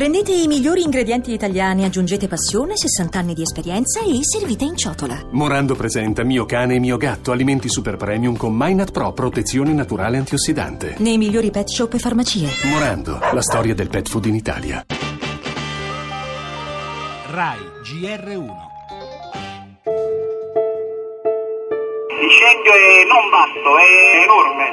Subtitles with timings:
[0.00, 5.26] Prendete i migliori ingredienti italiani, aggiungete passione, 60 anni di esperienza e servite in ciotola.
[5.32, 10.16] Morando presenta Mio cane e mio gatto, alimenti super premium con Minat Pro, protezione naturale
[10.16, 10.94] antiossidante.
[11.00, 12.48] Nei migliori pet shop e farmacie.
[12.70, 14.86] Morando, la storia del pet food in Italia.
[17.26, 18.48] RAI GR1
[22.20, 24.64] L'incendio è non vasto, è enorme.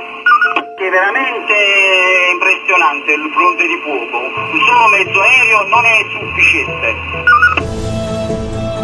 [0.78, 4.18] È veramente impressionante il fronte di fuoco.
[4.54, 6.88] Un solo mezzo aereo non è sufficiente.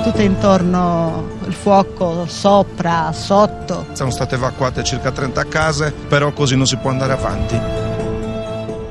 [0.04, 3.86] tutto intorno il fuoco, sopra, sotto.
[3.94, 7.58] Sono state evacuate circa 30 case, però così non si può andare avanti.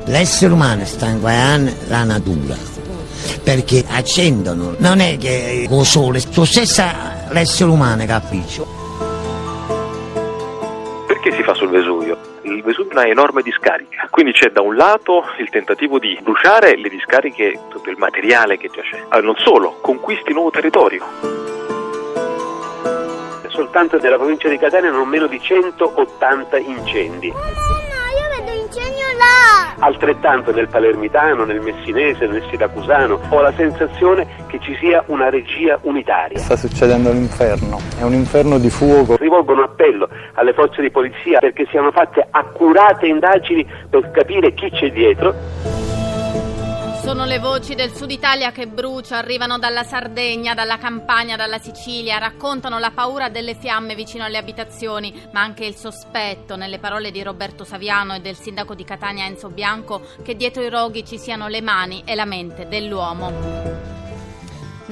[0.05, 2.71] L'essere umano sta inguaiando la natura
[3.43, 6.83] perché accendono, non è che con sole, lo stesso
[7.31, 8.82] l'essere umano capisce.
[11.23, 12.19] Perché si fa sul Vesuvio?
[12.43, 16.77] Il Vesuvio è una enorme discarica, quindi c'è da un lato il tentativo di bruciare
[16.77, 21.05] le discariche, tutto il materiale che già c'è, ma non solo, conquisti nuovo territorio.
[23.47, 27.33] Soltanto nella provincia di Catania non meno di 180 incendi.
[29.85, 33.19] Altrettanto nel palermitano, nel messinese, nel siracusano.
[33.31, 36.39] Ho la sensazione che ci sia una regia unitaria.
[36.39, 39.17] Sta succedendo l'inferno, è un inferno di fuoco.
[39.17, 44.71] Rivolgo un appello alle forze di polizia perché siano fatte accurate indagini per capire chi
[44.71, 45.72] c'è dietro.
[47.03, 52.19] Sono le voci del sud Italia che brucia, arrivano dalla Sardegna, dalla Campania, dalla Sicilia,
[52.19, 57.21] raccontano la paura delle fiamme vicino alle abitazioni, ma anche il sospetto, nelle parole di
[57.21, 61.49] Roberto Saviano e del sindaco di Catania Enzo Bianco, che dietro i roghi ci siano
[61.49, 63.92] le mani e la mente dell'uomo.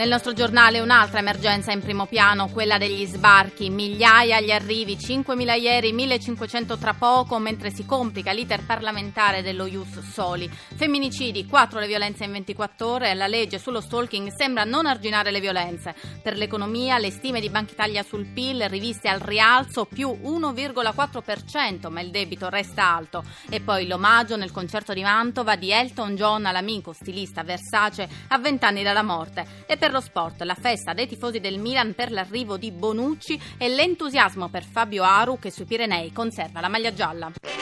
[0.00, 5.60] Nel nostro giornale un'altra emergenza in primo piano, quella degli sbarchi, migliaia gli arrivi, 5.000
[5.60, 10.48] ieri, 1.500 tra poco, mentre si complica l'iter parlamentare dello Ius Soli.
[10.50, 15.38] Femminicidi, 4 le violenze in 24 ore, la legge sullo stalking sembra non arginare le
[15.38, 15.94] violenze.
[16.22, 22.00] Per l'economia le stime di Banca Italia sul PIL riviste al rialzo più 1,4%, ma
[22.00, 23.22] il debito resta alto.
[23.50, 28.83] E poi l'omaggio nel concerto di Mantova di Elton John all'amico stilista Versace a vent'anni
[28.83, 29.66] dalla morte.
[29.66, 33.68] E per lo sport, la festa dei tifosi del Milan per l'arrivo di Bonucci e
[33.68, 37.59] l'entusiasmo per Fabio Aru che sui Pirenei conserva la maglia gialla.